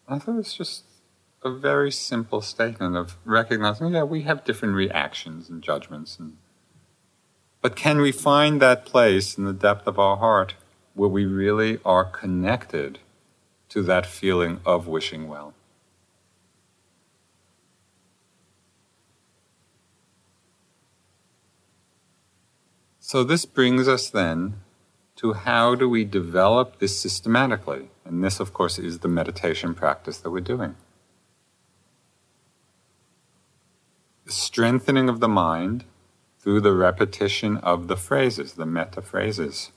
[0.08, 0.84] I thought it was just
[1.44, 6.38] a very simple statement of recognizing, yeah, we have different reactions and judgments, and
[7.62, 10.56] but can we find that place in the depth of our heart
[10.96, 13.00] where we really are connected
[13.70, 15.54] to that feeling of wishing well?
[23.12, 24.62] So this brings us then
[25.18, 27.90] to how do we develop this systematically?
[28.06, 30.78] And this, of course, is the meditation practice that we're doing.
[34.24, 35.84] The strengthening of the mind
[36.40, 39.74] through the repetition of the phrases, the metta phrases.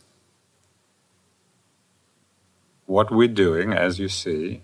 [2.86, 4.62] What we're doing, as you see,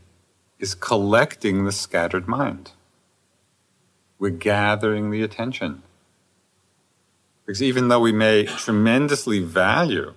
[0.61, 2.71] is collecting the scattered mind.
[4.21, 5.83] We're gathering the attention.
[7.51, 10.15] Because even though we may tremendously value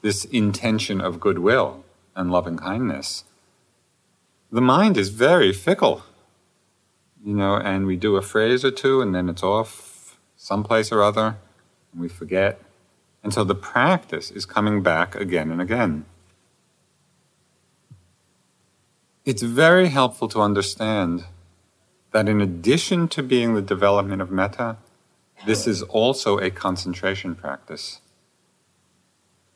[0.00, 1.84] this intention of goodwill
[2.16, 3.24] and loving kindness,
[4.50, 6.02] the mind is very fickle
[7.22, 11.02] you know, and we do a phrase or two and then it's off someplace or
[11.02, 11.36] other
[11.92, 12.58] and we forget.
[13.22, 16.06] And so the practice is coming back again and again.
[19.26, 21.26] It's very helpful to understand
[22.12, 24.78] that in addition to being the development of metta,
[25.46, 28.00] this is also a concentration practice.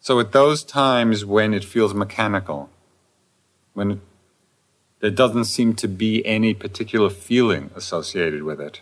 [0.01, 2.71] So at those times when it feels mechanical,
[3.75, 3.99] when it,
[5.01, 8.81] there doesn't seem to be any particular feeling associated with it,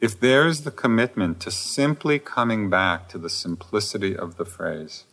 [0.00, 5.04] if there is the commitment to simply coming back to the simplicity of the phrase,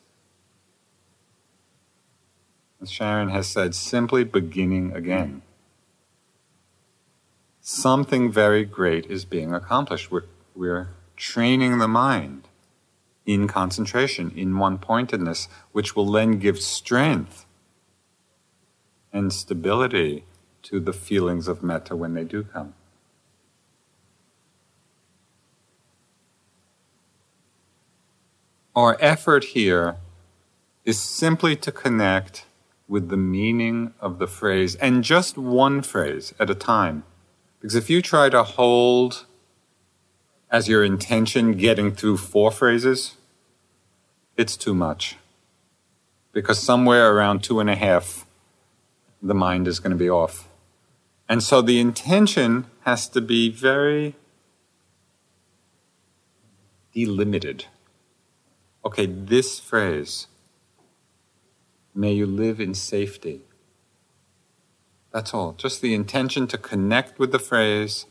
[2.82, 5.42] as Sharon has said, simply beginning again,
[7.62, 10.12] something very great is being accomplished.
[10.12, 12.48] We're, we're training the mind
[13.26, 17.46] in concentration, in one pointedness, which will then give strength
[19.12, 20.26] and stability
[20.62, 22.74] to the feelings of metta when they do come.
[28.76, 29.96] Our effort here
[30.84, 32.46] is simply to connect
[32.88, 37.04] with the meaning of the phrase, and just one phrase at a time.
[37.60, 39.26] Because if you try to hold
[40.50, 43.16] as your intention getting through four phrases,
[44.38, 45.18] it's too much.
[46.32, 48.26] Because somewhere around two and a half,
[49.22, 50.48] the mind is going to be off.
[51.28, 54.16] And so the intention has to be very
[56.94, 57.66] delimited.
[58.86, 60.28] Okay, this phrase,
[61.94, 63.42] may you live in safety.
[65.12, 65.54] That's all.
[65.54, 68.06] Just the intention to connect with the phrase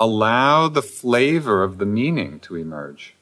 [0.00, 3.14] allow the flavor of the meaning to emerge.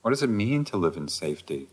[0.00, 1.66] What does it mean to live in safety?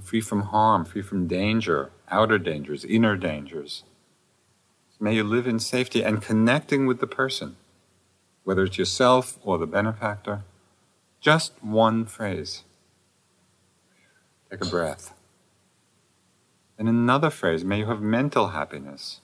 [0.00, 3.84] Free from harm, free from danger, outer dangers, inner dangers.
[4.98, 7.56] May you live in safety and connecting with the person,
[8.44, 10.42] whether it's yourself or the benefactor.
[11.20, 12.64] Just one phrase.
[14.50, 15.12] Take a breath.
[16.78, 19.20] And another phrase, may you have mental happiness.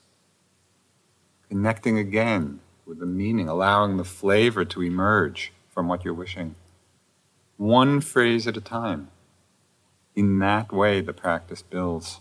[1.48, 6.54] Connecting again with the meaning, allowing the flavor to emerge from what you're wishing.
[7.58, 9.10] One phrase at a time.
[10.16, 12.20] In that way, the practice builds.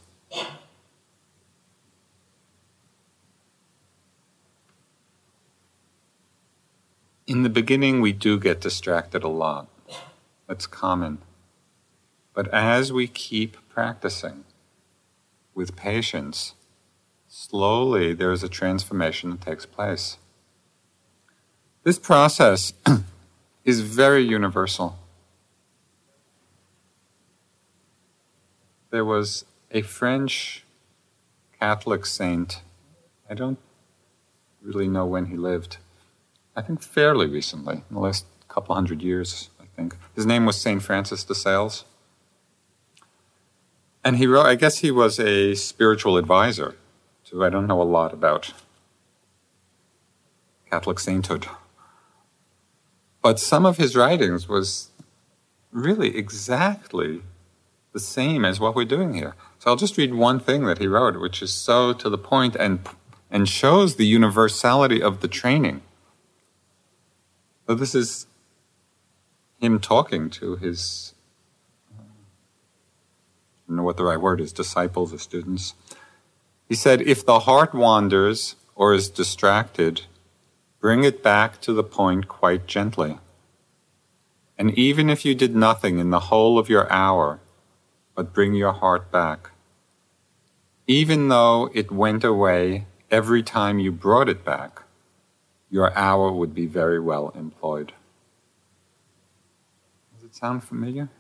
[7.26, 9.68] In the beginning, we do get distracted a lot.
[10.48, 11.20] That's common.
[12.34, 14.44] But as we keep practicing
[15.56, 16.56] with patience,
[17.28, 20.18] slowly there is a transformation that takes place.
[21.88, 22.74] This process
[23.64, 25.00] is very universal.
[28.90, 30.66] There was a French
[31.62, 32.60] Catholic saint,
[33.30, 33.58] I don't
[34.62, 35.78] really know when he lived,
[36.58, 39.96] I think fairly recently, in the last couple hundred years, I think.
[40.14, 40.82] His name was St.
[40.82, 41.86] Francis de Sales.
[44.04, 46.76] And he wrote, I guess he was a spiritual advisor
[47.28, 48.52] to, I don't know a lot about
[50.70, 51.48] Catholic sainthood.
[53.22, 54.92] But some of his writings was
[55.72, 57.22] really exactly
[57.94, 59.36] the same as what we're doing here.
[59.60, 62.56] So I'll just read one thing that he wrote, which is so to the point
[62.56, 62.80] and,
[63.32, 65.82] and shows the universality of the training.
[67.68, 68.28] So this is
[69.60, 71.14] him talking to his,
[72.00, 72.04] I
[73.68, 75.74] don't know what the right word is, disciples or students.
[76.70, 80.04] He said, If the heart wanders or is distracted,
[80.80, 83.20] Bring it back to the point quite gently.
[84.58, 87.40] And even if you did nothing in the whole of your hour,
[88.16, 89.52] but bring your heart back,
[90.88, 94.84] even though it went away every time you brought it back,
[95.70, 97.94] your hour would be very well employed.
[100.16, 101.10] Does it sound familiar?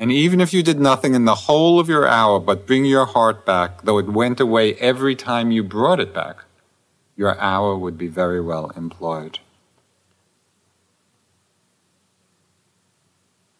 [0.00, 3.04] And even if you did nothing in the whole of your hour, but bring your
[3.04, 6.44] heart back, though it went away every time you brought it back,
[7.18, 9.40] your hour would be very well employed.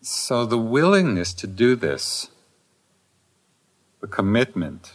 [0.00, 2.28] So, the willingness to do this,
[4.00, 4.94] the commitment,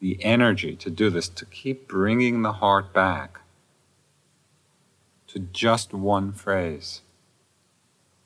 [0.00, 3.42] the energy to do this, to keep bringing the heart back
[5.26, 7.02] to just one phrase,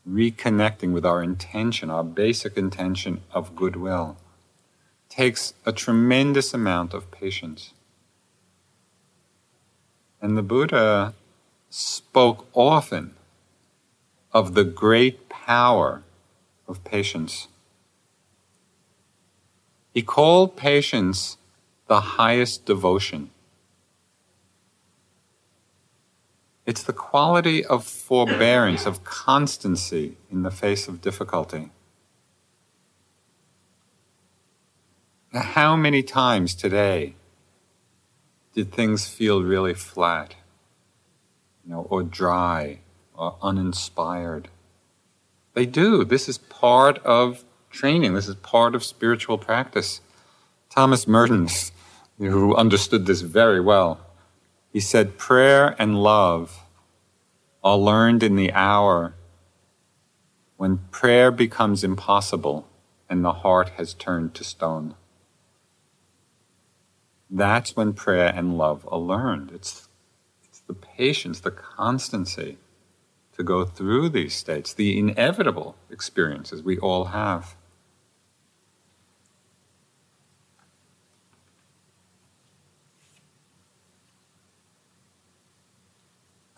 [0.09, 4.17] reconnecting with our intention, our basic intention of goodwill,
[5.09, 7.75] takes a tremendous amount of patience.
[10.23, 11.15] And the Buddha
[11.69, 13.15] spoke often
[14.33, 16.05] of the great power
[16.69, 17.49] of patience.
[19.93, 21.37] He called patience
[21.89, 23.31] the highest devotion.
[26.65, 31.71] It's the quality of forbearance, of constancy in the face of difficulty.
[35.33, 37.17] How many times today
[38.55, 40.35] did things feel really flat,
[41.65, 42.81] you know, or dry,
[43.15, 44.49] or uninspired?
[45.55, 46.05] They do.
[46.05, 48.15] This is part of training.
[48.15, 50.01] This is part of spiritual practice.
[50.71, 51.49] Thomas Merton,
[52.19, 54.01] who understood this very well,
[54.73, 56.61] he said, Prayer and love
[57.63, 59.15] are learned in the hour
[60.57, 62.67] when prayer becomes impossible
[63.09, 64.95] and the heart has turned to stone.
[67.35, 69.53] That's when prayer and love are learned.
[69.53, 69.89] It's,
[70.45, 72.59] it's the patience, the constancy
[73.33, 77.57] to go through these states, the inevitable experiences we all have.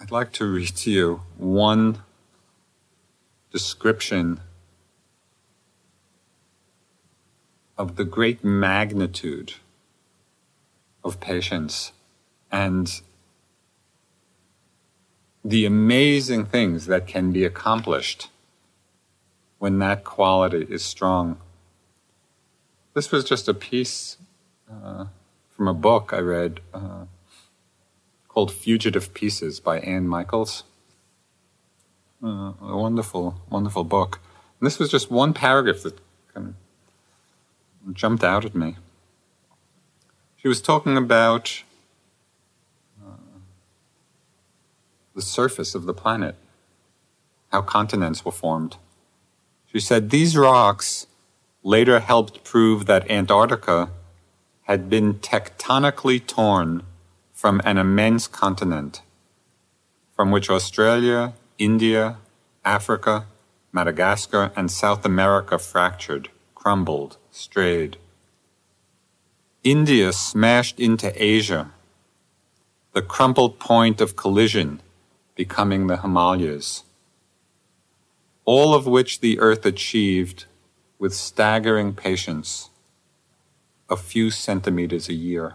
[0.01, 2.03] I'd like to read to you one
[3.53, 4.41] description
[7.79, 9.55] of the great magnitude
[11.05, 11.93] of patience
[12.51, 13.01] and
[15.45, 18.29] the amazing things that can be accomplished
[19.59, 21.37] when that quality is strong.
[22.95, 24.17] This was just a piece
[24.71, 25.07] uh,
[25.51, 26.61] from a book I read.
[26.73, 27.05] Uh,
[28.35, 30.65] called Fugitive Pieces by Anne Michaels.
[32.23, 34.19] Uh, a wonderful, wonderful book.
[34.59, 35.99] And this was just one paragraph that
[36.35, 36.55] kind
[37.87, 38.77] of jumped out at me.
[40.45, 41.63] She was talking about
[43.03, 43.17] uh,
[45.15, 46.35] the surface of the planet,
[47.51, 48.77] how continents were formed.
[49.73, 51.07] She said these rocks
[51.63, 53.89] later helped prove that Antarctica
[54.65, 56.83] had been tectonically torn
[57.33, 59.01] from an immense continent
[60.15, 62.19] from which Australia, India,
[62.67, 63.25] Africa,
[63.73, 67.97] Madagascar, and South America fractured, crumbled, strayed.
[69.65, 71.73] India smashed into Asia,
[72.93, 74.83] the crumpled point of collision
[75.35, 76.85] becoming the Himalayas,
[78.45, 80.45] all of which the earth achieved
[80.99, 82.69] with staggering patience,
[83.89, 85.55] a few centimeters a year.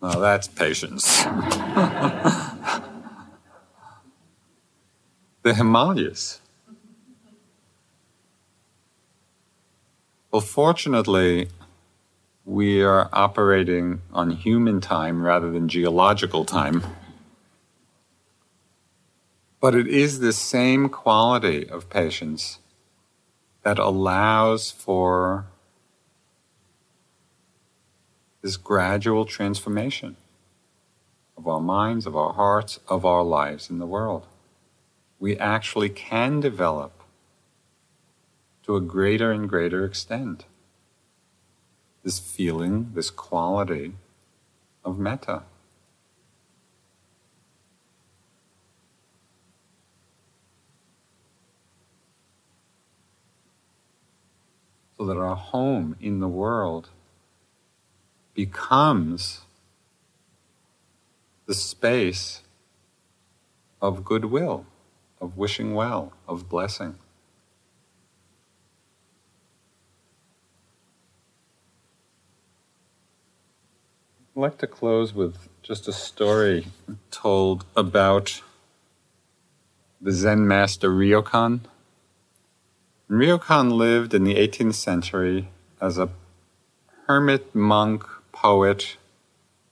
[0.00, 1.24] Well, that's patience.
[5.42, 6.40] the Himalayas.
[10.30, 11.48] Well, fortunately,
[12.44, 16.84] we are operating on human time rather than geological time.
[19.58, 22.58] But it is the same quality of patience
[23.62, 25.46] that allows for
[28.42, 30.16] this gradual transformation
[31.38, 34.26] of our minds, of our hearts, of our lives in the world.
[35.18, 36.97] We actually can develop
[38.68, 40.44] to a greater and greater extent
[42.04, 43.94] this feeling, this quality
[44.84, 45.42] of metta.
[54.98, 56.90] So that our home in the world
[58.34, 59.40] becomes
[61.46, 62.42] the space
[63.80, 64.66] of goodwill,
[65.22, 66.96] of wishing well, of blessing.
[74.38, 76.68] Like to close with just a story
[77.10, 78.40] told about
[80.00, 81.62] the Zen master Ryokan.
[83.10, 85.48] Ryokan lived in the 18th century
[85.80, 86.10] as a
[87.06, 88.96] hermit monk poet.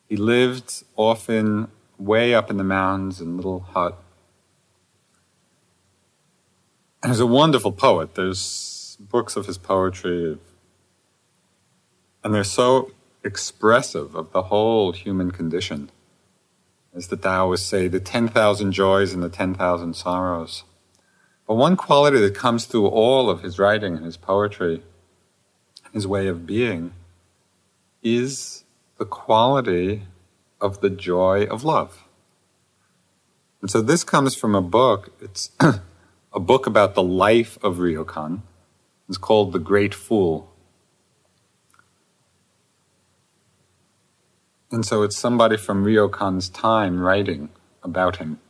[0.08, 3.96] He lived often way up in the mountains in a little hut.
[7.04, 8.16] And he's a wonderful poet.
[8.16, 10.38] There's books of his poetry,
[12.24, 12.90] and they're so
[13.26, 15.90] expressive of the whole human condition.
[16.94, 20.64] As the Taoists say, the 10,000 joys and the 10,000 sorrows.
[21.46, 24.82] But one quality that comes through all of his writing and his poetry,
[25.92, 26.92] his way of being,
[28.02, 28.64] is
[28.98, 30.02] the quality
[30.60, 32.04] of the joy of love.
[33.60, 35.12] And so this comes from a book.
[35.20, 35.50] It's
[36.32, 38.40] a book about the life of Ryokan.
[39.08, 40.52] It's called The Great Fool.
[44.70, 47.50] And so it's somebody from Ryokan's time writing
[47.82, 48.40] about him.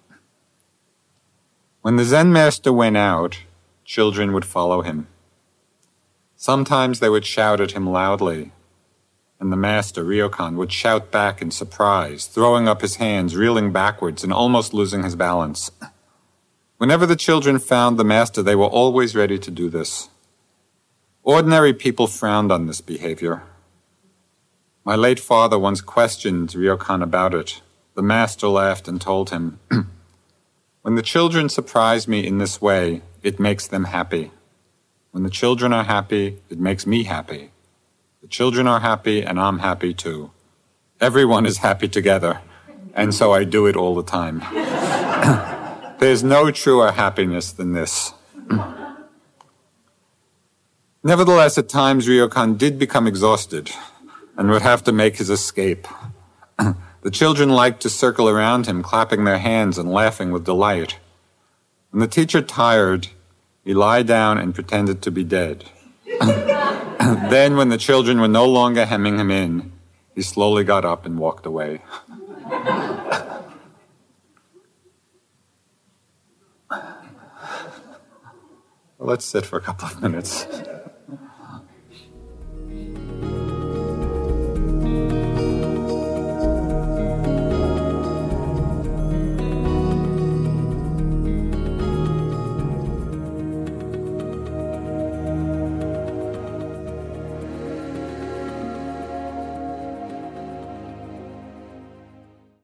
[1.82, 3.38] When the Zen master went out,
[3.84, 5.08] children would follow him.
[6.34, 8.52] Sometimes they would shout at him loudly,
[9.38, 14.24] and the master, Ryokan, would shout back in surprise, throwing up his hands, reeling backwards,
[14.24, 15.70] and almost losing his balance.
[16.78, 20.08] Whenever the children found the master, they were always ready to do this.
[21.22, 23.42] Ordinary people frowned on this behavior.
[24.86, 27.60] My late father once questioned Ryokan about it.
[27.96, 29.58] The master laughed and told him,
[30.82, 34.30] When the children surprise me in this way, it makes them happy.
[35.10, 37.50] When the children are happy, it makes me happy.
[38.22, 40.30] The children are happy, and I'm happy too.
[41.00, 42.40] Everyone is happy together,
[42.94, 44.38] and so I do it all the time.
[45.98, 48.14] There's no truer happiness than this.
[51.02, 53.72] Nevertheless, at times Ryokan did become exhausted
[54.36, 55.86] and would have to make his escape.
[57.02, 60.98] the children liked to circle around him, clapping their hands and laughing with delight.
[61.90, 63.08] When the teacher tired,
[63.64, 65.64] he lay down and pretended to be dead.
[66.20, 69.72] then, when the children were no longer hemming him in,
[70.14, 71.82] he slowly got up and walked away.
[78.98, 80.46] Let's sit for a couple of minutes.